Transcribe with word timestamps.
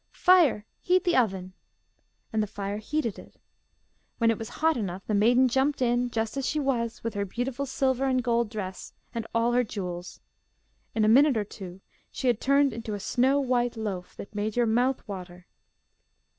'Fire, 0.13 0.65
heat 0.79 1.03
the 1.03 1.15
oven.' 1.15 1.53
And 2.33 2.41
the 2.41 2.47
fire 2.47 2.79
heated 2.79 3.19
it. 3.19 3.39
When 4.17 4.31
it 4.31 4.39
was 4.39 4.49
hot 4.49 4.75
enough, 4.75 5.05
the 5.05 5.13
maiden 5.13 5.47
jumped 5.47 5.79
in, 5.79 6.09
just 6.09 6.37
as 6.37 6.47
she 6.47 6.59
was, 6.59 7.03
with 7.03 7.13
her 7.13 7.23
beautiful 7.23 7.67
silver 7.67 8.05
and 8.07 8.23
gold 8.23 8.49
dress, 8.49 8.93
and 9.13 9.27
all 9.35 9.51
her 9.51 9.63
jewels. 9.63 10.19
In 10.95 11.05
a 11.05 11.07
minute 11.07 11.37
or 11.37 11.43
two 11.45 11.81
she 12.09 12.25
had 12.25 12.41
turned 12.41 12.73
into 12.73 12.95
a 12.95 12.99
snow 12.99 13.39
white 13.39 13.77
loaf, 13.77 14.15
that 14.15 14.33
made 14.33 14.55
your 14.55 14.65
mouth 14.65 15.07
water. 15.07 15.45